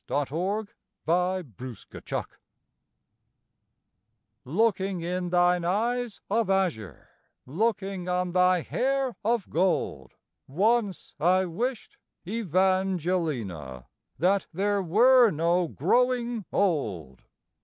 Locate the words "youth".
1.07-2.25